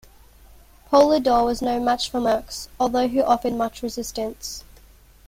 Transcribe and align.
Poulidor 0.91 1.45
was 1.45 1.61
no 1.61 1.79
match 1.79 2.09
for 2.09 2.19
Merckx, 2.19 2.69
although 2.79 3.07
he 3.07 3.21
offered 3.21 3.53
much 3.53 3.83
resistance. 3.83 4.63